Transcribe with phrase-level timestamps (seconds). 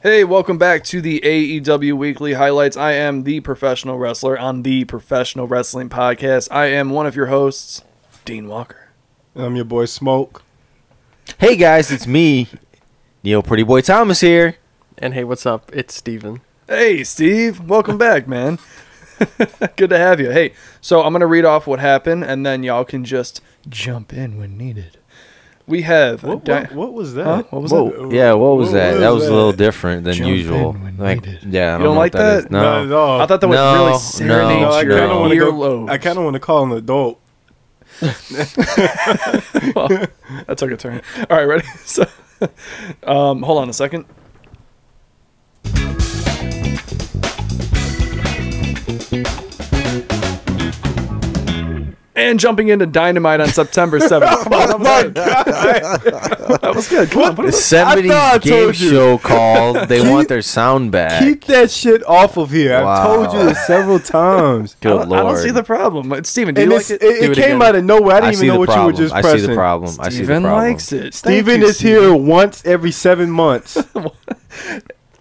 [0.00, 2.76] Hey, welcome back to the AEW Weekly Highlights.
[2.76, 6.48] I am the professional wrestler on the Professional Wrestling Podcast.
[6.50, 7.84] I am one of your hosts,
[8.24, 8.88] Dean Walker.
[9.36, 10.42] I'm your boy Smoke.
[11.38, 12.48] Hey guys, it's me,
[13.22, 14.56] Neil Pretty Boy Thomas here.
[14.96, 15.70] And hey, what's up?
[15.72, 16.40] It's Steven.
[16.66, 17.60] Hey, Steve.
[17.60, 18.58] Welcome back, man.
[19.76, 20.30] Good to have you.
[20.30, 24.12] Hey, so I'm going to read off what happened, and then y'all can just jump
[24.12, 24.98] in when needed.
[25.66, 26.22] We have.
[26.22, 27.24] What, Di- what, what was that?
[27.26, 27.42] Huh?
[27.50, 28.14] What was Whoa, that?
[28.14, 28.90] yeah, what was What that?
[28.92, 30.70] was that was a little different than Jump usual.
[30.70, 31.44] in when Like, needed.
[31.44, 32.34] yeah, I don't, don't know like what that?
[32.34, 32.44] that?
[32.46, 32.50] is.
[32.50, 33.20] Not No, at.
[33.20, 35.38] I thought that was No, really no, serenade no, I your kind of want to
[35.38, 35.52] go.
[35.52, 35.90] earlobes.
[35.90, 37.20] I kind of want to call him an adult.
[39.74, 39.88] well,
[40.46, 41.02] that took a turn.
[41.28, 41.66] All right, ready?
[41.84, 42.04] So,
[43.02, 44.04] um, hold on a second.
[52.18, 54.42] And jumping into Dynamite on September 7th.
[54.42, 56.12] Come on, that was, good.
[56.60, 57.10] that was good.
[57.10, 59.88] Come on, put it- Somebody's I thought I game show called.
[59.88, 61.22] They Keep- want their sound back.
[61.22, 62.74] Keep that shit off of here.
[62.74, 64.74] I've told you this several times.
[64.80, 66.24] I Good don't, I don't see the problem.
[66.24, 67.02] Steven, do and you like it?
[67.02, 67.62] it, it it came again.
[67.62, 68.16] out of nowhere.
[68.16, 68.86] I didn't I even see know the what problem.
[68.86, 69.40] you were just I pressing.
[69.40, 69.96] see the problem.
[70.00, 70.70] I see the Steven problem.
[70.72, 71.00] likes it.
[71.00, 73.78] Thank Steven you, is here once every seven months.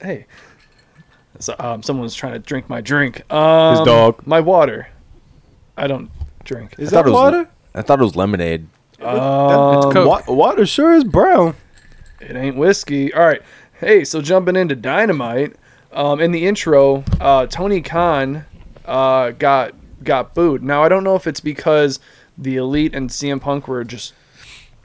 [0.01, 0.25] Hey.
[1.39, 3.21] So, um, someone's trying to drink my drink.
[3.33, 4.25] Um, dog.
[4.25, 4.89] My water.
[5.75, 6.09] I don't
[6.47, 6.73] drink.
[6.79, 7.49] Is thought that it was- water?
[7.75, 8.67] I thought it was lemonade.
[8.99, 11.53] Um, Wa- water sure is brown.
[12.19, 13.13] It ain't whiskey.
[13.13, 13.41] All right.
[13.79, 15.55] Hey, so jumping into Dynamite,
[15.93, 18.45] um, in the intro, uh, Tony Khan
[18.85, 19.73] uh, got
[20.03, 20.63] got booed.
[20.63, 21.99] Now I don't know if it's because
[22.37, 24.13] the Elite and CM Punk were just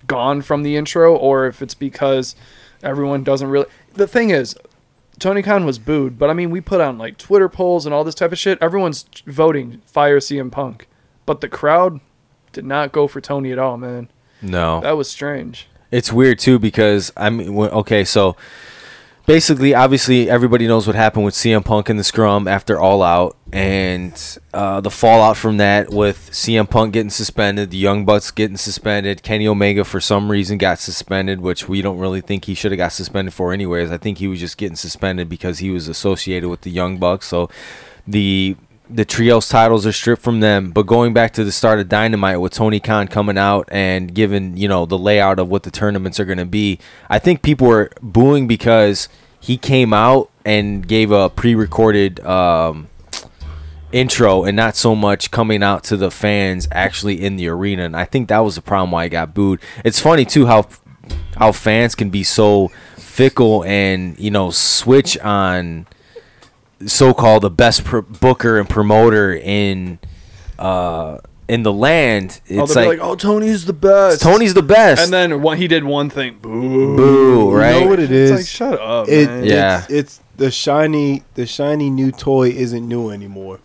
[0.07, 2.35] gone from the intro, or if it's because
[2.83, 3.67] everyone doesn't really.
[3.95, 4.55] The thing is,
[5.19, 8.05] Tony Khan was booed, but I mean, we put on like Twitter polls and all
[8.05, 8.59] this type of shit.
[8.61, 10.87] Everyone's voting fire CM Punk,
[11.33, 11.99] but the crowd
[12.53, 14.11] did not go for Tony at all, man.
[14.43, 14.83] No.
[14.83, 15.67] That was strange.
[15.91, 18.37] It's weird too because I mean, okay, so
[19.25, 23.35] basically, obviously, everybody knows what happened with CM Punk in the scrum after All Out,
[23.51, 28.59] and uh, the fallout from that with CM Punk getting suspended, the Young Bucks getting
[28.59, 32.73] suspended, Kenny Omega for some reason got suspended, which we don't really think he should
[32.73, 33.91] have got suspended for, anyways.
[33.91, 37.27] I think he was just getting suspended because he was associated with the Young Bucks,
[37.27, 37.49] so
[38.07, 38.57] the
[38.95, 40.71] the trios titles are stripped from them.
[40.71, 44.57] But going back to the start of Dynamite with Tony Khan coming out and giving,
[44.57, 47.67] you know, the layout of what the tournaments are going to be, I think people
[47.67, 49.09] were booing because
[49.41, 52.89] he came out and gave a pre recorded um,
[53.93, 57.85] intro and not so much coming out to the fans actually in the arena.
[57.85, 59.61] And I think that was the problem why I got booed.
[59.85, 60.67] It's funny, too, how
[61.37, 65.87] how fans can be so fickle and, you know, switch on
[66.87, 69.99] so-called the best pr- booker and promoter in
[70.59, 74.23] uh in the land Oh, it's they'll like, be like, oh, Tony's the best.
[74.23, 76.39] tony's the best And then one, he did one thing.
[76.41, 76.97] Boo.
[76.97, 79.45] boo right You know what it It's like, shut up, it, man.
[79.45, 79.83] Yeah.
[79.83, 81.25] It's, it's the shiny.
[81.35, 83.59] The shiny new toy isn't new anymore.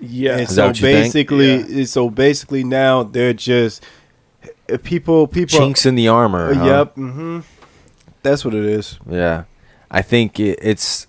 [0.00, 0.32] Yeah.
[0.32, 1.04] And Is that so what you think?
[1.06, 3.82] basically, so basically now they're just
[4.70, 5.26] uh, people.
[5.28, 5.58] People.
[5.58, 6.64] chinks in the armor Uh, huh?
[6.66, 6.94] Yep.
[6.96, 7.40] Mm-hmm.
[8.22, 8.98] That's what it is.
[9.08, 9.44] yeah
[9.90, 11.06] i think it, it's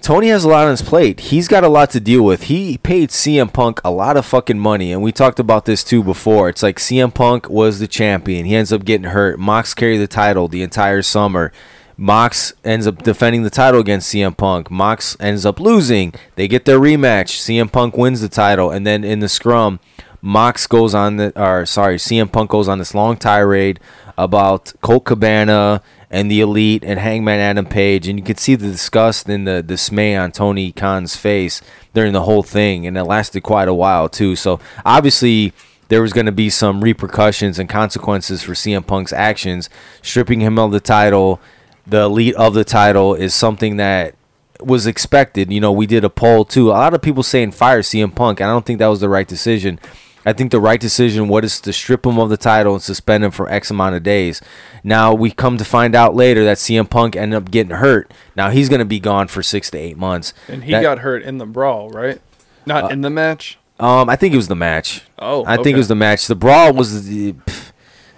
[0.00, 1.18] Tony has a lot on his plate.
[1.18, 2.44] He's got a lot to deal with.
[2.44, 6.04] He paid CM Punk a lot of fucking money, and we talked about this too
[6.04, 6.48] before.
[6.48, 8.46] It's like CM Punk was the champion.
[8.46, 9.38] He ends up getting hurt.
[9.38, 11.52] Mox carried the title the entire summer.
[11.96, 14.70] Mox ends up defending the title against CM Punk.
[14.70, 16.14] Mox ends up losing.
[16.34, 17.40] They get their rematch.
[17.40, 19.80] CM Punk wins the title, and then in the scrum,
[20.20, 23.80] Mox goes on the or sorry, CM Punk goes on this long tirade
[24.18, 28.68] about Colt Cabana and the Elite and Hangman Adam Page, and you could see the
[28.68, 31.60] disgust and the dismay on Tony Khan's face
[31.94, 34.36] during the whole thing, and it lasted quite a while too.
[34.36, 35.52] So obviously
[35.88, 39.68] there was going to be some repercussions and consequences for CM Punk's actions,
[40.02, 41.40] stripping him of the title.
[41.86, 44.14] The Elite of the title is something that
[44.60, 45.52] was expected.
[45.52, 46.70] You know, we did a poll too.
[46.70, 48.40] A lot of people saying fire CM Punk.
[48.40, 49.78] and I don't think that was the right decision.
[50.26, 53.30] I think the right decision was to strip him of the title and suspend him
[53.30, 54.42] for X amount of days.
[54.82, 58.12] Now we come to find out later that CM Punk ended up getting hurt.
[58.34, 60.34] Now he's going to be gone for six to eight months.
[60.48, 62.20] And he That- got hurt in the brawl, right?
[62.66, 63.58] Not in the match.
[63.78, 65.02] Um, I think it was the match.
[65.18, 66.26] Oh, I think it was the match.
[66.26, 67.70] The brawl was, the, pff,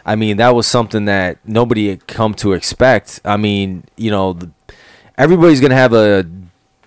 [0.06, 3.20] I mean, that was something that nobody had come to expect.
[3.24, 4.50] I mean, you know, the,
[5.18, 6.26] everybody's gonna have a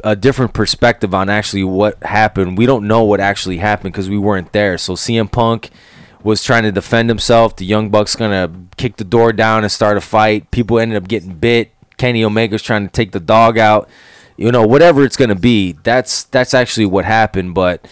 [0.04, 2.58] a different perspective on actually what happened.
[2.58, 4.78] We don't know what actually happened because we weren't there.
[4.78, 5.70] So CM Punk
[6.24, 7.56] was trying to defend himself.
[7.56, 10.52] The Young Bucks gonna kick the door down and start a fight.
[10.52, 11.72] People ended up getting bit.
[11.98, 13.90] Kenny Omega's trying to take the dog out.
[14.38, 15.74] You know, whatever it's gonna be.
[15.84, 17.54] That's that's actually what happened.
[17.54, 17.88] But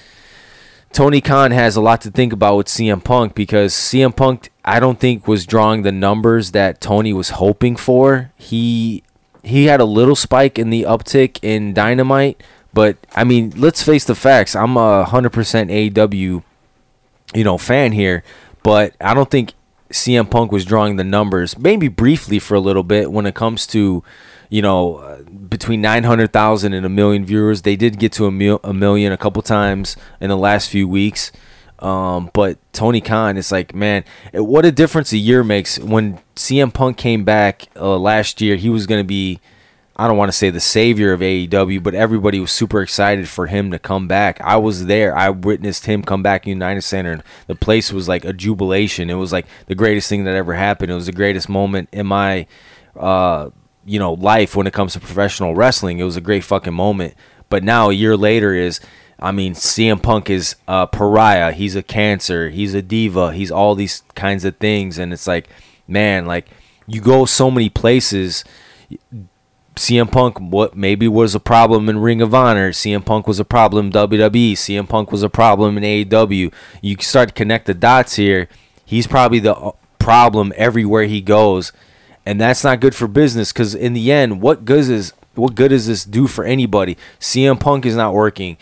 [0.92, 4.80] Tony Khan has a lot to think about with CM Punk because CM Punk, I
[4.80, 8.32] don't think, was drawing the numbers that Tony was hoping for.
[8.38, 9.04] He
[9.44, 12.42] he had a little spike in the uptick in Dynamite,
[12.74, 14.56] but I mean, let's face the facts.
[14.56, 16.44] I'm a hundred percent AEW,
[17.34, 18.24] you know, fan here,
[18.64, 19.54] but I don't think
[19.92, 21.58] CM Punk was drawing the numbers.
[21.58, 24.04] Maybe briefly for a little bit when it comes to
[24.50, 27.62] you know, uh, between 900,000 and a million viewers.
[27.62, 30.88] They did get to a, mil- a million a couple times in the last few
[30.88, 31.32] weeks.
[31.80, 34.04] Um, but Tony Khan, it's like, man,
[34.34, 35.80] what a difference a year makes.
[35.80, 39.40] When CM Punk came back uh, last year, he was going to be,
[39.96, 43.48] I don't want to say the savior of AEW, but everybody was super excited for
[43.48, 44.42] him to come back.
[44.42, 45.16] I was there.
[45.16, 49.10] I witnessed him come back in United Center, and the place was like a jubilation.
[49.10, 50.92] It was like the greatest thing that ever happened.
[50.92, 52.46] It was the greatest moment in my
[52.98, 53.50] uh,
[53.86, 56.00] you know life when it comes to professional wrestling.
[56.00, 57.16] It was a great fucking moment.
[57.50, 58.80] But now a year later is
[59.22, 61.52] I mean, CM Punk is a pariah.
[61.52, 62.50] He's a cancer.
[62.50, 63.34] He's a diva.
[63.34, 65.50] He's all these kinds of things, and it's like,
[65.88, 66.48] man, like
[66.88, 68.44] you go so many places.
[69.76, 72.72] CM Punk, what maybe was a problem in Ring of Honor.
[72.72, 74.54] CM Punk was a problem WWE.
[74.54, 76.52] CM Punk was a problem in AEW.
[76.82, 78.50] You start to connect the dots here.
[78.84, 81.72] He's probably the uh, problem everywhere he goes
[82.30, 85.70] and that's not good for business because in the end, what good is what good
[85.70, 86.96] does this do for anybody?
[87.20, 88.58] CM Punk is not working.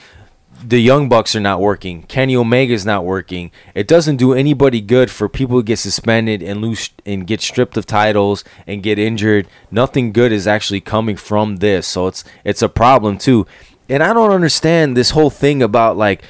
[0.64, 2.04] The Young Bucks are not working.
[2.04, 3.52] Kenny Omega is not working.
[3.76, 7.78] It doesn't do anybody good for people to get suspended and lose and get stripped
[7.78, 9.48] of titles and get injured.
[9.70, 11.86] Nothing good is actually coming from this.
[11.88, 13.46] So it's it's a problem too.
[13.88, 16.24] And I don't understand this whole thing about like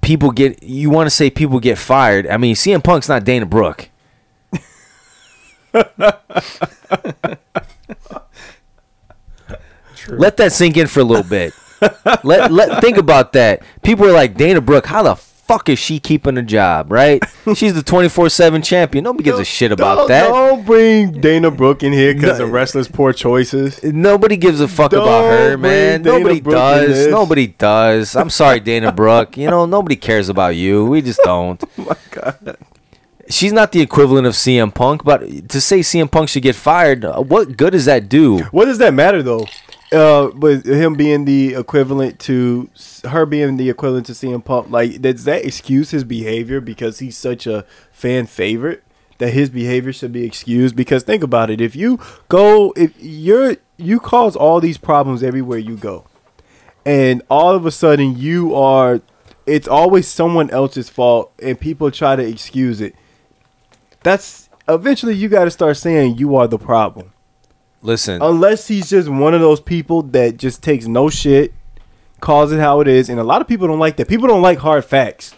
[0.00, 2.26] people get you want to say people get fired.
[2.26, 3.90] I mean, CM Punk's not Dana Brooke.
[10.08, 11.52] Let that sink in for a little bit.
[12.24, 13.62] Let let think about that.
[13.82, 14.86] People are like Dana Brooke.
[14.86, 16.92] How the fuck is she keeping a job?
[16.92, 17.22] Right?
[17.54, 19.04] She's the twenty four seven champion.
[19.04, 20.28] Nobody gives a shit about don't, that.
[20.28, 22.44] Don't bring Dana Brooke in here because No.
[22.46, 23.82] of wrestlers' poor choices.
[23.82, 26.02] Nobody gives a fuck Don't about her, man.
[26.02, 27.06] Dana Nobody Brooke does.
[27.08, 28.14] Nobody does.
[28.14, 29.36] I'm sorry, Dana Brooke.
[29.36, 30.86] You know, nobody cares about you.
[30.86, 31.62] We just don't.
[31.78, 32.56] Oh my God.
[33.30, 37.04] She's not the equivalent of CM Punk, but to say CM Punk should get fired,
[37.04, 38.40] uh, what good does that do?
[38.50, 39.46] What does that matter though?
[39.92, 42.70] Uh, with him being the equivalent to
[43.08, 47.18] her being the equivalent to CM Punk, like does that excuse his behavior because he's
[47.18, 48.84] such a fan favorite
[49.18, 50.76] that his behavior should be excused?
[50.76, 51.98] Because think about it, if you
[52.28, 56.06] go, if you're you cause all these problems everywhere you go,
[56.84, 59.00] and all of a sudden you are,
[59.44, 62.94] it's always someone else's fault, and people try to excuse it.
[64.04, 67.12] That's eventually you got to start saying you are the problem
[67.82, 71.52] Listen, unless he's just one of those people that just takes no shit,
[72.20, 74.08] calls it how it is, and a lot of people don't like that.
[74.08, 75.34] People don't like hard facts.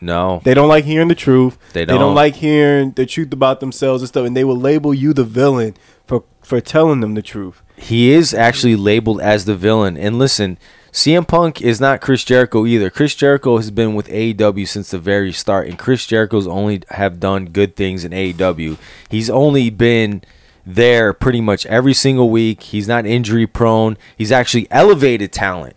[0.00, 0.40] no.
[0.44, 1.56] They don't like hearing the truth.
[1.72, 2.14] They don't They don't.
[2.14, 5.74] like hearing the truth about themselves and stuff, and they will label you the villain
[6.06, 7.62] for for telling them the truth.
[7.76, 9.96] He is actually labeled as the villain.
[9.96, 10.58] And listen,
[10.92, 12.90] CM Punk is not Chris Jericho either.
[12.90, 17.20] Chris Jericho has been with AEW since the very start, and Chris Jericho's only have
[17.20, 18.78] done good things in AEW.
[19.10, 20.22] He's only been
[20.68, 22.62] there pretty much every single week.
[22.64, 23.96] He's not injury prone.
[24.16, 25.74] He's actually elevated talent.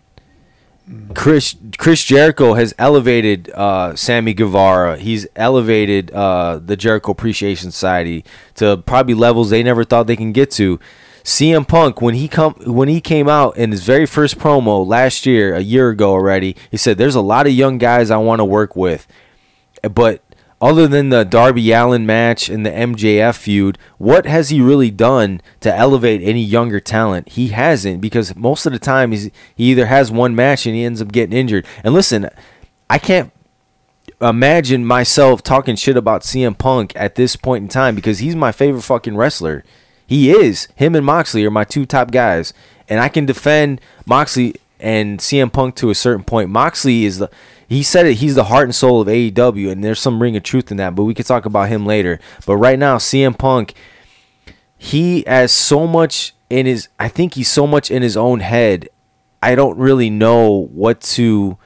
[1.14, 4.98] Chris Chris Jericho has elevated uh, Sammy Guevara.
[4.98, 8.24] He's elevated uh, the Jericho Appreciation Society
[8.56, 10.78] to probably levels they never thought they can get to.
[11.22, 15.24] CM Punk when he come when he came out in his very first promo last
[15.24, 18.40] year, a year ago already, he said, "There's a lot of young guys I want
[18.40, 19.06] to work with,
[19.82, 20.20] but
[20.62, 25.42] other than the Darby Allin match and the MJF feud, what has he really done
[25.58, 27.30] to elevate any younger talent?
[27.30, 29.24] He hasn't because most of the time he's,
[29.56, 31.66] he either has one match and he ends up getting injured.
[31.82, 32.30] And listen,
[32.88, 33.32] I can't
[34.20, 38.52] imagine myself talking shit about CM Punk at this point in time because he's my
[38.52, 39.64] favorite fucking wrestler.
[40.06, 40.68] He is.
[40.76, 42.54] Him and Moxley are my two top guys.
[42.88, 46.50] And I can defend Moxley and CM Punk to a certain point.
[46.50, 47.30] Moxley is the
[47.72, 50.42] he said it, he's the heart and soul of AEW, and there's some ring of
[50.42, 52.20] truth in that, but we could talk about him later.
[52.44, 53.74] But right now, CM Punk,
[54.76, 58.88] he has so much in his I think he's so much in his own head.
[59.42, 61.56] I don't really know what to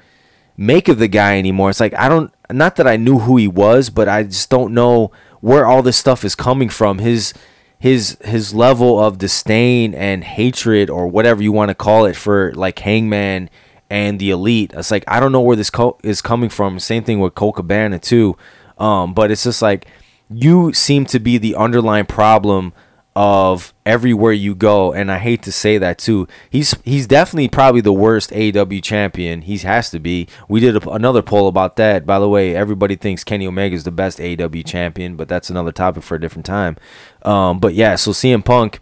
[0.57, 1.71] make of the guy anymore.
[1.71, 4.73] It's like I don't not that I knew who he was, but I just don't
[4.75, 5.11] know
[5.41, 6.99] where all this stuff is coming from.
[6.99, 7.35] His
[7.79, 12.53] his his level of disdain and hatred or whatever you want to call it for
[12.55, 13.51] like Hangman
[13.91, 14.73] and the Elite.
[14.75, 16.79] It's like I don't know where this co- is coming from.
[16.79, 18.37] Same thing with Colt Cabana too.
[18.79, 19.87] Um, but it's just like
[20.29, 22.73] you seem to be the underlying problem
[23.17, 26.29] of everywhere you go, and I hate to say that too.
[26.51, 29.41] He's he's definitely probably the worst AEW champion.
[29.41, 30.29] He has to be.
[30.49, 32.05] We did a, another poll about that.
[32.05, 35.73] By the way, everybody thinks Kenny Omega is the best AEW champion, but that's another
[35.73, 36.77] topic for a different time.
[37.23, 38.81] Um, but yeah, so CM Punk,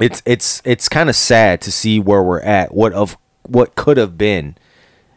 [0.00, 2.74] it's it's it's kind of sad to see where we're at.
[2.74, 3.18] What of
[3.48, 4.56] what could have been.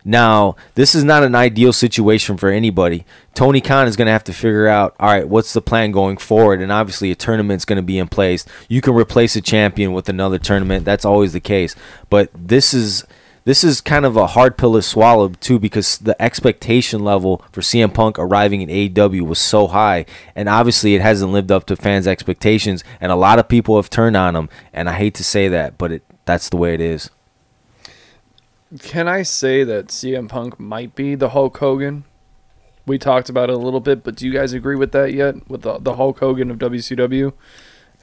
[0.06, 3.06] Now, this is not an ideal situation for anybody.
[3.36, 6.18] Tony Khan is going to have to figure out, all right, what's the plan going
[6.18, 6.62] forward?
[6.62, 8.46] And obviously, a tournament's going to be in place.
[8.70, 10.86] You can replace a champion with another tournament.
[10.86, 11.76] That's always the case.
[12.10, 13.06] But this is
[13.46, 17.62] this is kind of a hard pill to swallow too because the expectation level for
[17.62, 20.06] CM Punk arriving in AEW was so high,
[20.36, 23.90] and obviously it hasn't lived up to fans' expectations, and a lot of people have
[23.90, 24.50] turned on him.
[24.74, 27.10] And I hate to say that, but it that's the way it is.
[28.78, 32.06] Can I say that CM Punk might be the Hulk Hogan?
[32.86, 35.50] We talked about it a little bit, but do you guys agree with that yet?
[35.50, 37.34] With the, the Hulk Hogan of WCW?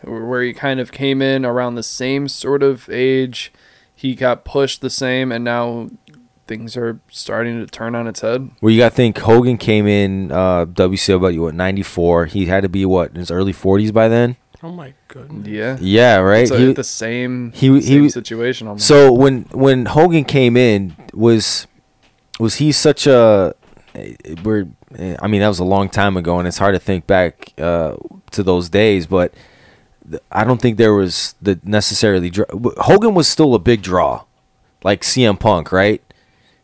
[0.02, 3.52] Where he kind of came in around the same sort of age.
[3.94, 5.90] He got pushed the same, and now
[6.46, 8.50] things are starting to turn on its head.
[8.60, 12.26] Well, you got to think Hogan came in uh, WCW what ninety four.
[12.26, 14.36] He had to be what in his early forties by then.
[14.62, 15.46] Oh my goodness.
[15.46, 15.76] Yeah.
[15.80, 16.42] Yeah, right.
[16.42, 18.86] It's He- like the same, he- he- same situation almost.
[18.86, 21.66] So when when Hogan came in, was
[22.38, 23.54] was he such a?
[24.44, 24.66] We're,
[25.20, 27.96] I mean, that was a long time ago, and it's hard to think back uh,
[28.32, 29.06] to those days.
[29.06, 29.32] But
[30.30, 32.30] I don't think there was the necessarily.
[32.30, 32.44] Draw.
[32.78, 34.24] Hogan was still a big draw,
[34.84, 36.02] like CM Punk, right?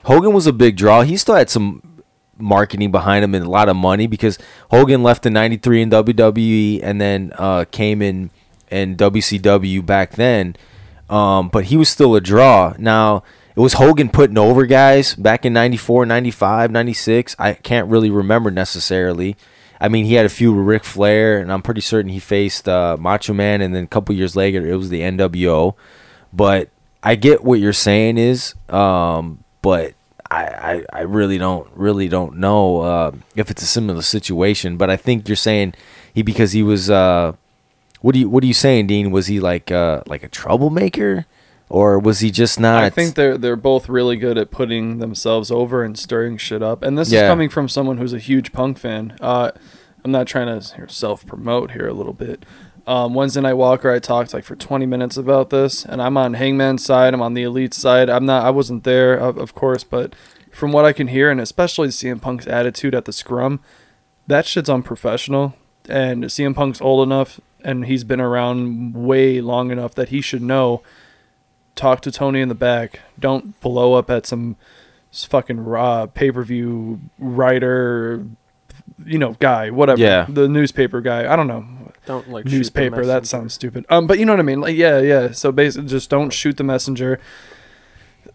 [0.04, 1.02] Hogan was a big draw.
[1.02, 1.82] He still had some
[2.42, 4.38] marketing behind him and a lot of money because
[4.70, 8.30] Hogan left in '93 in WWE and then uh, came in
[8.70, 10.56] in WCW back then.
[11.08, 12.74] Um, but he was still a draw.
[12.78, 13.22] Now,
[13.54, 17.36] it was Hogan putting over guys back in 94, 95, 96.
[17.38, 19.36] I can't really remember necessarily.
[19.78, 22.68] I mean, he had a few with Ric Flair, and I'm pretty certain he faced
[22.68, 25.74] uh, Macho Man, and then a couple years later, it was the NWO.
[26.32, 26.70] But
[27.02, 29.94] I get what you're saying is, um, but
[30.32, 30.44] I,
[30.92, 34.76] I, I really don't really don't know uh, if it's a similar situation.
[34.76, 35.74] But I think you're saying
[36.14, 37.32] he because he was uh,
[38.00, 39.10] what do you what are you saying, Dean?
[39.10, 41.26] Was he like uh, like a troublemaker,
[41.68, 42.82] or was he just not?
[42.82, 46.82] I think they're they're both really good at putting themselves over and stirring shit up.
[46.82, 47.22] And this Yeah.
[47.24, 49.16] is coming from someone who's a huge punk fan.
[49.20, 49.50] Uh,
[50.04, 52.44] I'm not trying to self promote here a little bit.
[52.86, 56.34] Um, Wednesday Night Walker, I talked like for 20 minutes about this, and I'm on
[56.34, 57.14] Hangman's side.
[57.14, 58.10] I'm on the Elite side.
[58.10, 58.44] I'm not.
[58.44, 60.14] I wasn't there, of, of course, but
[60.50, 63.60] from what I can hear, and especially CM Punk's attitude at the scrum,
[64.26, 65.54] that shit's unprofessional.
[65.88, 70.42] And CM Punk's old enough, and he's been around way long enough that he should
[70.42, 70.82] know
[71.74, 73.00] talk to Tony in the back.
[73.18, 74.56] Don't blow up at some
[75.12, 78.24] fucking raw pay per view writer,
[79.04, 80.00] you know, guy, whatever.
[80.00, 80.26] Yeah.
[80.28, 81.32] The newspaper guy.
[81.32, 81.66] I don't know.
[82.06, 83.06] Don't like shoot the newspaper.
[83.06, 83.86] That sounds stupid.
[83.88, 84.60] Um, but you know what I mean.
[84.60, 85.30] Like, yeah, yeah.
[85.32, 87.20] So basically, just don't shoot the messenger.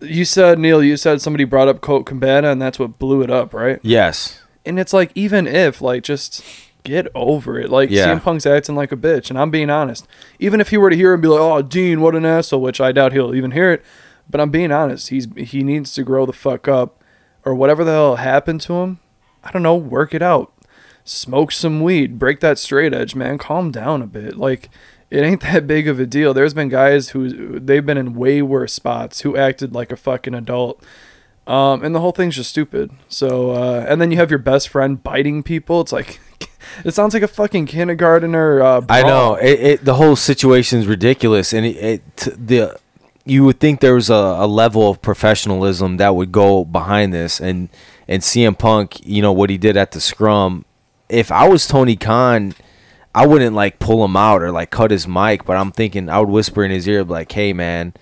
[0.01, 0.83] You said Neil.
[0.83, 3.79] You said somebody brought up Colt Cabana, and that's what blew it up, right?
[3.81, 6.43] yes, And it's like, even if, like, just
[6.83, 7.69] get over it.
[7.69, 8.07] Like, Yeah.
[8.07, 10.07] CM Punk's acting like a bitch, and I'm being honest.
[10.39, 12.61] Even if he were to hear it and be like, "Oh, Dean, what an asshole,"
[12.61, 13.83] which I doubt he'll even hear it,
[14.29, 15.09] but I'm being honest.
[15.09, 17.01] He's he needs to grow the fuck up,
[17.43, 18.99] or whatever the hell happened to him.
[19.43, 19.75] I don't know.
[19.75, 20.51] Work it out.
[21.07, 22.19] Smoke some weed.
[22.19, 23.37] Break that straight edge, man.
[23.37, 24.37] Calm down a bit.
[24.37, 24.69] Like.
[25.09, 26.33] It ain't that big of a deal.
[26.33, 30.33] There's been guys who they've been in way worse spots who acted like a fucking
[30.33, 30.83] adult.
[31.47, 32.91] Um, and the whole thing's just stupid.
[33.07, 35.79] So, uh, and then you have your best friend biting people.
[35.79, 36.19] It's like,
[36.83, 38.61] it sounds like a fucking kindergartner.
[38.61, 39.85] Uh, I know it, it.
[39.85, 42.77] The whole situation's ridiculous, and it, it t- the
[43.23, 47.39] you would think there was a, a level of professionalism that would go behind this,
[47.39, 47.69] and
[48.09, 50.65] and CM Punk, you know what he did at the scrum.
[51.09, 52.53] If I was Tony Khan,
[53.15, 56.19] I wouldn't like pull him out or like cut his mic, but I'm thinking I
[56.19, 57.93] would whisper in his ear like, "Hey, man."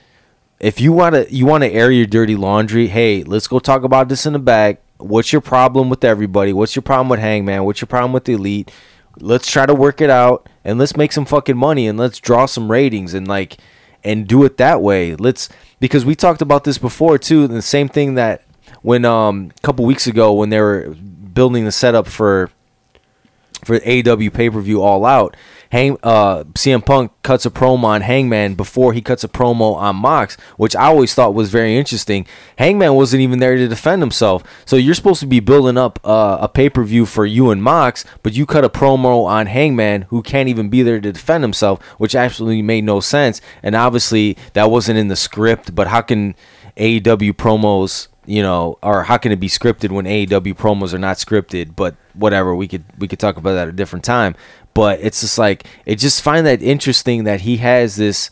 [0.60, 3.84] if you want to you want to air your dirty laundry hey let's go talk
[3.84, 4.82] about this in the back.
[4.98, 6.54] What's your problem with everybody?
[6.54, 7.66] What's your problem with hangman?
[7.66, 8.72] What's your problem with the elite?
[9.20, 12.46] Let's try to work it out and let's make some fucking money and let's draw
[12.46, 13.58] some ratings and like
[14.04, 15.16] and do it that way.
[15.16, 18.44] Let's because we talked about this before too the same thing that
[18.82, 20.96] when um a couple weeks ago when they were
[21.34, 22.50] building the setup for
[23.66, 25.36] for AEW pay per view All Out,
[25.72, 29.98] Hang uh, CM Punk cuts a promo on Hangman before he cuts a promo on
[29.98, 32.26] Mox, which I always thought was very interesting.
[32.58, 36.38] Hangman wasn't even there to defend himself, so you're supposed to be building up uh,
[36.40, 40.04] a pay per view for you and Mox, but you cut a promo on Hangman
[40.04, 43.42] who can't even be there to defend himself, which absolutely made no sense.
[43.64, 45.76] And obviously that wasn't in the script.
[45.76, 46.36] But how can
[46.78, 48.08] AEW promos?
[48.28, 51.76] You know, or how can it be scripted when AEW promos are not scripted?
[51.76, 54.36] But whatever, we could we could talk about that at a different time.
[54.74, 58.30] but it's just like it just find that interesting that he has this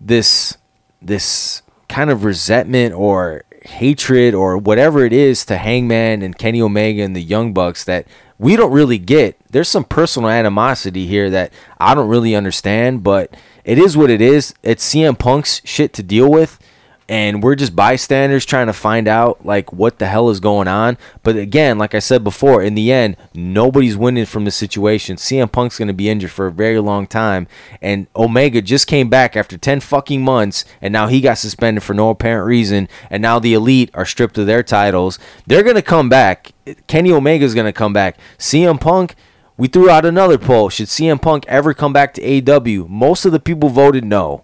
[0.00, 0.56] this
[1.02, 7.02] this kind of resentment or hatred or whatever it is to Hangman and Kenny Omega
[7.02, 8.06] and the Young Bucks that
[8.38, 9.38] we don't really get.
[9.50, 14.20] There's some personal animosity here that I don't really understand, but it is what it
[14.20, 14.54] is.
[14.62, 16.58] It's CM Punk's shit to deal with
[17.08, 20.96] and we're just bystanders trying to find out like what the hell is going on.
[21.22, 25.16] But again, like I said before, in the end, nobody's winning from the situation.
[25.16, 27.46] CM Punk's going to be injured for a very long time,
[27.82, 31.94] and Omega just came back after 10 fucking months, and now he got suspended for
[31.94, 35.18] no apparent reason, and now the Elite are stripped of their titles.
[35.46, 36.52] They're going to come back.
[36.86, 38.18] Kenny Omega's going to come back.
[38.38, 39.14] CM Punk
[39.56, 40.68] we threw out another poll.
[40.68, 42.88] Should CM Punk ever come back to AW?
[42.88, 44.42] Most of the people voted no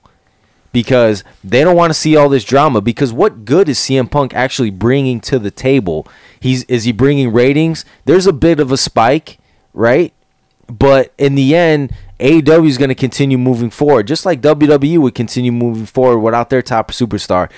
[0.73, 2.81] because they don't want to see all this drama.
[2.81, 6.07] Because what good is CM Punk actually bringing to the table?
[6.39, 7.85] He's is he bringing ratings?
[8.05, 9.39] There's a bit of a spike,
[9.75, 10.13] right?
[10.69, 15.15] But in the end, AEW is going to continue moving forward, just like WWE would
[15.15, 17.51] continue moving forward without their top superstar.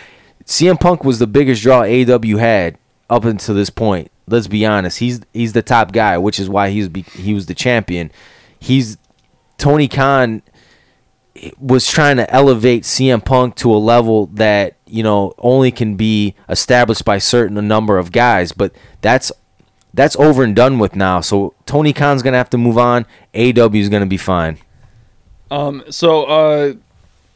[0.46, 2.78] CM Punk was the biggest draw AEW had
[3.10, 4.10] up until this point.
[4.26, 4.98] Let's be honest.
[4.98, 8.10] He's he's the top guy, which is why he's he was the champion.
[8.58, 8.96] He's
[9.58, 10.42] Tony Khan
[11.58, 16.34] was trying to elevate CM Punk to a level that you know only can be
[16.48, 19.32] established by certain number of guys, but that's
[19.94, 21.20] that's over and done with now.
[21.20, 23.06] So Tony Khan's gonna have to move on.
[23.34, 24.58] AW is gonna be fine.
[25.50, 26.74] Um, so uh,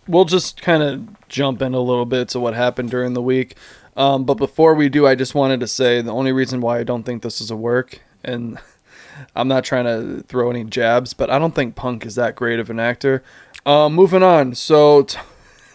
[0.09, 3.57] we'll just kind of jump in a little bit to what happened during the week.
[3.97, 6.85] Um, but before we do, I just wanted to say the only reason why I
[6.85, 8.59] don't think this is a work, and
[9.37, 12.59] I'm not trying to throw any jabs, but I don't think Punk is that great
[12.59, 13.23] of an actor.
[13.67, 14.55] Uh, moving on.
[14.55, 15.19] So t-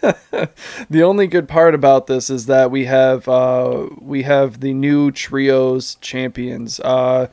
[0.90, 5.12] the only good part about this is that we have uh, we have the new
[5.12, 6.80] trios champions.
[6.80, 7.28] Uh,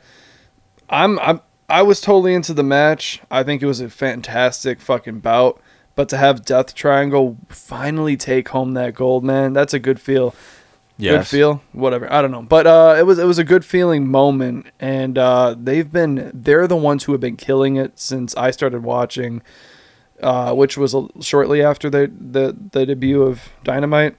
[0.90, 1.40] I'm I'm
[1.70, 3.22] I was totally into the match.
[3.30, 5.60] I think it was a fantastic fucking bout.
[5.96, 10.34] But to have Death Triangle finally take home that gold, man, that's a good feel.
[10.98, 12.12] Good feel, whatever.
[12.12, 15.56] I don't know, but uh, it was it was a good feeling moment, and uh,
[15.58, 19.40] they've been they're the ones who have been killing it since I started watching
[20.22, 24.16] uh, which was a, shortly after the, the the debut of Dynamite.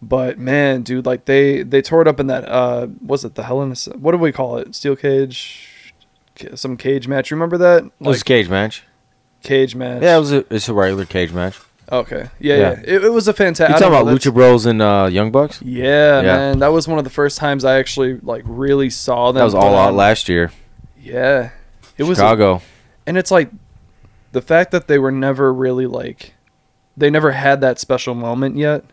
[0.00, 3.44] But man, dude, like they they tore it up in that uh, was it the
[3.44, 4.74] Hell in a what do we call it?
[4.74, 5.94] Steel cage,
[6.54, 7.30] some cage match.
[7.30, 7.84] Remember that?
[7.84, 8.82] Like, it was a cage match.
[9.42, 10.02] Cage match.
[10.02, 11.58] Yeah, it was a it's a regular cage match.
[11.90, 12.30] Okay.
[12.40, 12.60] Yeah, yeah.
[12.60, 12.80] yeah.
[12.84, 13.76] It, it, was a fantastic.
[13.76, 15.60] You talking about Lucha Bros and uh, Young Bucks?
[15.62, 16.58] Yeah, yeah, man.
[16.60, 19.40] That was one of the first times I actually like really saw them.
[19.40, 20.52] That was all out last year.
[20.98, 21.50] Yeah.
[21.98, 22.08] It Chicago.
[22.08, 22.62] was Chicago.
[23.06, 23.50] And it's like
[24.32, 26.34] the fact that they were never really like
[26.96, 28.84] they never had that special moment yet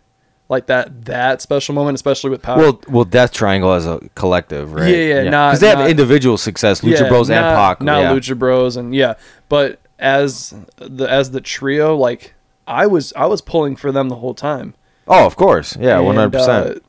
[0.49, 2.57] like that that special moment especially with power.
[2.57, 4.89] Well well death triangle as a collective right?
[4.89, 5.29] Yeah yeah, yeah.
[5.29, 8.13] because they have individual success lucha yeah, bros not, and pac not yeah.
[8.13, 9.13] lucha bros and yeah.
[9.47, 12.33] But as the as the trio like
[12.65, 14.73] i was i was pulling for them the whole time.
[15.07, 15.77] Oh of course.
[15.77, 16.79] Yeah and, 100% uh,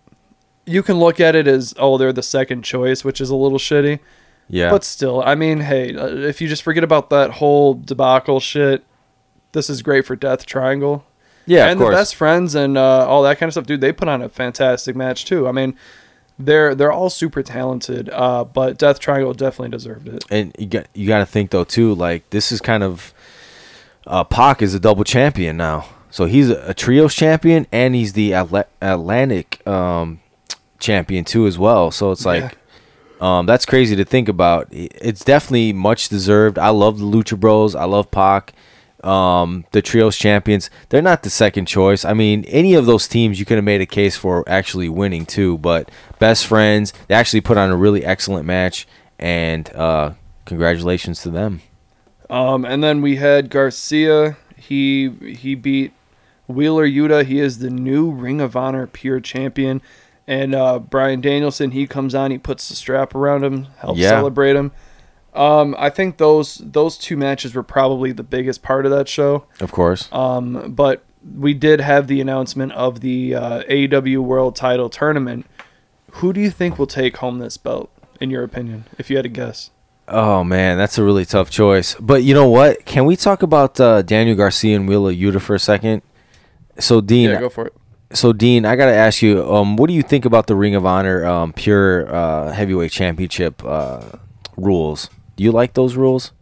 [0.67, 3.59] you can look at it as oh they're the second choice which is a little
[3.59, 4.01] shitty
[4.51, 4.71] yeah.
[4.71, 8.85] But still, I mean, hey, uh, if you just forget about that whole debacle shit,
[9.53, 11.05] this is great for Death Triangle.
[11.47, 13.81] Yeah, and the best friends and uh, all that kind of stuff, dude.
[13.81, 15.49] They put on a fantastic match too.
[15.49, 15.75] I mean,
[16.39, 20.25] they're they're all super talented, uh, but Death Triangle definitely deserved it.
[20.31, 23.15] And you got you got to think though too, like this is kind of
[24.07, 28.13] uh, Pac is a double champion now, so he's a, a trios champion and he's
[28.13, 30.21] the Atl- Atlantic um,
[30.79, 31.93] champion too as well.
[31.93, 32.43] So it's like.
[32.43, 32.51] Yeah
[33.21, 34.69] um, that's crazy to think about.
[34.71, 36.59] It's definitely much deserved.
[36.59, 37.75] I love the Lucha Bros.
[37.75, 38.55] I love Pac.
[39.05, 40.69] Um, the trios champions.
[40.91, 42.05] They're not the second choice.
[42.05, 45.25] I mean, any of those teams you could have made a case for actually winning
[45.25, 45.57] too.
[45.57, 48.87] But best friends, they actually put on a really excellent match,
[49.19, 50.13] and uh,
[50.45, 51.63] congratulations to them.
[52.29, 54.37] Um, and then we had Garcia.
[54.57, 55.93] He he beat
[56.47, 57.25] Wheeler Yuta.
[57.25, 59.81] He is the new Ring of Honor Pure Champion.
[60.31, 64.11] And uh, Bryan Danielson, he comes on, he puts the strap around him, helps yeah.
[64.11, 64.71] celebrate him.
[65.35, 69.47] Um, I think those those two matches were probably the biggest part of that show.
[69.59, 70.09] Of course.
[70.13, 71.03] Um, but
[71.37, 75.47] we did have the announcement of the uh, AEW World Title Tournament.
[76.13, 77.91] Who do you think will take home this belt,
[78.21, 79.71] in your opinion, if you had to guess?
[80.07, 81.97] Oh man, that's a really tough choice.
[81.97, 82.85] But you know what?
[82.85, 86.03] Can we talk about uh, Daniel Garcia and Wheeler Yuta for a second?
[86.79, 87.75] So Dean, yeah, go for it
[88.13, 90.85] so Dean, I gotta ask you, um, what do you think about the Ring of
[90.85, 94.03] Honor um, pure uh, heavyweight championship uh,
[94.57, 95.09] rules?
[95.37, 96.33] Do you like those rules?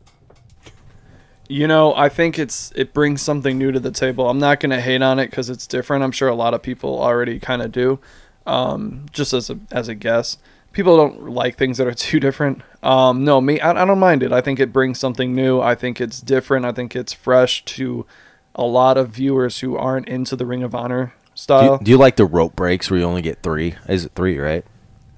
[1.48, 4.28] You know, I think it's it brings something new to the table.
[4.28, 6.04] I'm not gonna hate on it because it's different.
[6.04, 7.98] I'm sure a lot of people already kind of do.
[8.46, 10.38] Um, just as a as a guess,
[10.72, 12.62] people don't like things that are too different.
[12.82, 14.32] Um, no, me, I, I don't mind it.
[14.32, 15.60] I think it brings something new.
[15.60, 16.64] I think it's different.
[16.64, 18.06] I think it's fresh to
[18.54, 21.12] a lot of viewers who aren't into the Ring of Honor
[21.46, 23.74] Do you, do you like the rope breaks where you only get three?
[23.88, 24.64] Is it three, right?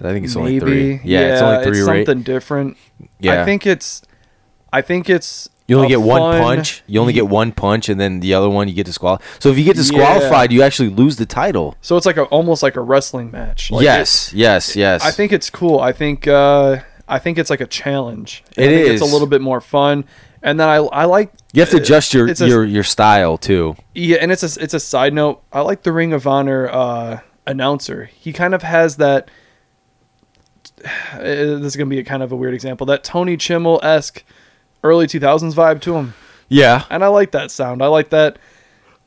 [0.00, 1.00] I think it's only three.
[1.04, 2.06] Yeah, it's only three, right?
[2.06, 2.76] something different.
[3.18, 3.42] Yeah.
[3.42, 4.02] I think it's,
[4.72, 5.48] I think it's.
[5.66, 6.83] You only get one fun- punch.
[6.88, 9.24] You only get one punch, and then the other one you get disqualified.
[9.40, 9.83] So if you get Yeah.
[9.83, 11.76] disqualified, you actually lose the title.
[11.80, 13.70] So it's like a almost like a wrestling match.
[13.70, 15.04] Like yes, yes, yes.
[15.04, 15.78] I think it's cool.
[15.78, 18.42] I think uh, I think it's like a challenge.
[18.59, 20.04] I It think It's a little bit more fun,
[20.42, 23.76] and then I I like you have to adjust your a- your your style too.
[23.94, 25.42] yeah, and it's a it's a side note.
[25.53, 28.05] I like the Ring of Honor uh, announcer.
[28.07, 29.31] He kind of has that.
[31.14, 32.87] uh, this is gonna be a kind of a weird example.
[32.87, 34.24] That Tony Chimel esque
[34.83, 36.14] early two thousands vibe to him,
[36.48, 37.83] Yeah, and I like that sound.
[37.83, 38.38] I like that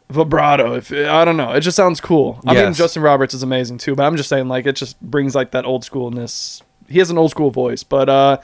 [0.10, 0.76] vibrato.
[0.76, 2.40] If I don't know, it just sounds cool.
[2.46, 5.34] I mean, Justin Roberts is amazing too, but I'm just saying like it just brings
[5.34, 6.62] like that old schoolness.
[6.90, 8.38] He has an old school voice, but uh,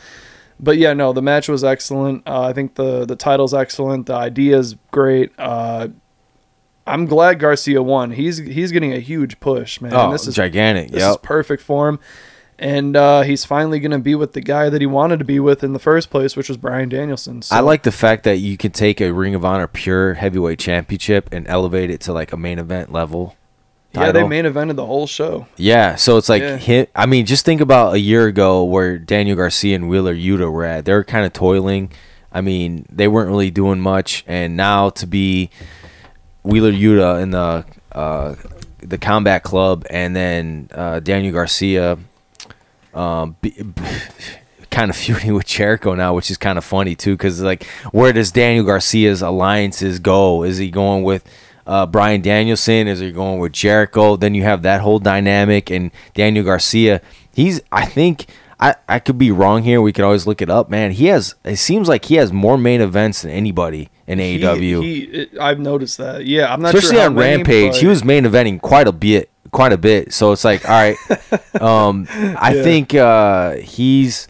[0.59, 2.27] but yeah, no, the match was excellent.
[2.27, 4.07] Uh, I think the the title's excellent.
[4.07, 5.31] The idea is great.
[5.37, 5.89] Uh,
[6.85, 8.11] I'm glad Garcia won.
[8.11, 9.93] He's he's getting a huge push, man.
[9.93, 10.91] oh, this is gigantic.
[10.91, 11.99] this is perfect for him.
[12.61, 15.39] And uh, he's finally going to be with the guy that he wanted to be
[15.39, 17.41] with in the first place, which was Bryan Danielson.
[17.41, 20.59] So, I like the fact that you can take a Ring of Honor pure heavyweight
[20.59, 23.37] championship and elevate it to like a main event level.
[23.93, 24.27] Yeah, they title.
[24.27, 25.47] main evented the whole show.
[25.57, 26.57] Yeah, so it's like Yeah.
[26.57, 26.91] hit.
[26.95, 30.63] I mean, just think about a year ago where Daniel Garcia and Wheeler Yuta were
[30.65, 30.85] at.
[30.85, 31.91] They were kind of toiling.
[32.31, 35.49] I mean, they weren't really doing much, and now to be
[36.43, 38.35] Wheeler Yuta in the uh,
[38.83, 41.97] the Combat Club, and then uh, Daniel Garcia,
[42.93, 43.55] um, be,
[44.69, 48.13] kind of feuding with Jericho now, which is kind of funny too, because like, where
[48.13, 50.43] does Daniel Garcia's alliances go?
[50.43, 51.23] Is he going with
[51.69, 52.87] uh, Bryan Danielson?
[52.87, 54.15] Is he going with Jericho?
[54.17, 56.99] Then you have that whole dynamic, and Daniel Garcia.
[57.33, 58.25] He's, I think,
[58.59, 59.79] I, I could be wrong here.
[59.81, 60.91] We could always look it up, man.
[60.91, 61.35] He has.
[61.45, 64.83] It seems like he has more main events than anybody in He- AEW.
[64.83, 66.25] He, it, I've noticed that.
[66.25, 68.91] Yeah, I'm not Especially sure on many, Rampage, but- he was main eventing quite a
[68.91, 70.11] bit, quite a bit.
[70.11, 70.97] So it's like, all right,
[71.61, 72.63] um, I Yeah.
[72.63, 74.27] think uh, he's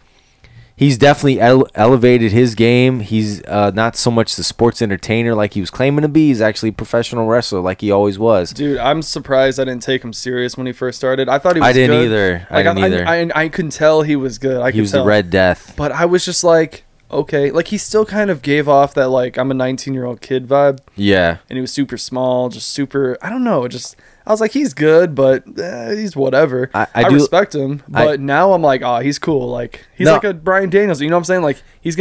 [0.80, 3.02] he's definitely ele- elevated his game.
[3.02, 6.28] He's uh, not so much the sports entertainer like he was claiming to be.
[6.28, 8.52] He's actually a professional wrestler like he always was.
[8.52, 11.28] Dude, I'm surprised I didn't take him serious when he first started.
[11.28, 11.68] I thought he was.
[11.70, 12.06] I didn't good.
[12.06, 12.48] either.
[12.50, 13.08] I Like, didn't either.
[13.08, 14.62] I, I, I couldn't tell he was good.
[14.62, 15.04] I he could was tell.
[15.04, 15.74] the Red Death.
[15.76, 19.38] But I was just like, okay, like he still kind of gave off that like
[19.38, 23.18] I'm a 19 year old kid vibe, Yeah, and he was super small, just super.
[23.22, 23.96] I don't know, just
[24.30, 26.70] I was like, he's good, but eh, he's whatever.
[26.74, 29.48] I- I, I do- respect him, I- but now I'm like, oh, he's cool.
[29.50, 30.14] Like he's No.
[30.14, 31.02] like a Brian Daniels.
[31.02, 31.42] You know what I'm saying?
[31.42, 31.98] Like he's gonna